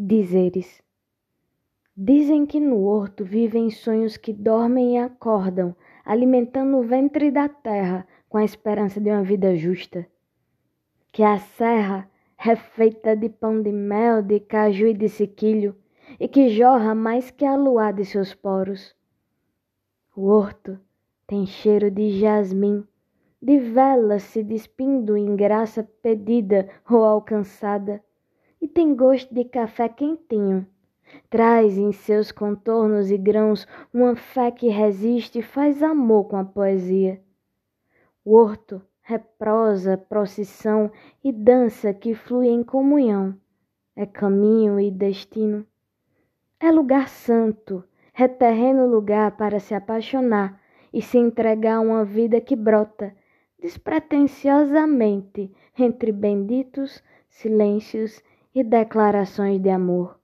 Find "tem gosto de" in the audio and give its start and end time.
28.68-29.44